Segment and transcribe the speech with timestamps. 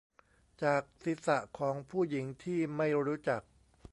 [0.63, 3.41] จากศีรษะของผู้หญิงที่ไม่รู้จัก